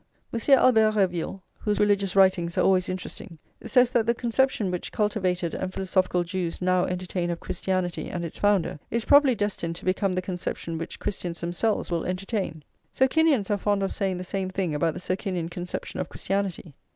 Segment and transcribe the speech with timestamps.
[0.31, 5.53] Monsieur Albert Reville, whose religious writings are always interesting, says that the conception which cultivated
[5.53, 10.13] and philosophical Jews now entertain of Christianity and its founder, is probably destined to become
[10.13, 12.63] the conception which Christians themselves will entertain.
[12.91, 16.73] Socinians are fond of saying the same thing about the Socinian conception of Christianity.